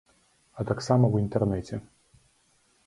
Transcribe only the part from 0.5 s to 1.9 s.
А таксама ў інтэрнэце.